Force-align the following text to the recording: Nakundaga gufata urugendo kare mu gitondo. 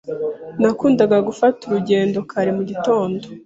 Nakundaga 0.61 1.17
gufata 1.27 1.59
urugendo 1.63 2.17
kare 2.31 2.51
mu 2.57 2.63
gitondo. 2.69 3.23